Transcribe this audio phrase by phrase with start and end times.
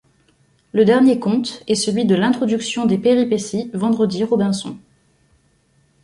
[0.71, 4.75] Le dernier conte est celui de l'introduction des péripéties Vendredi- Robinson.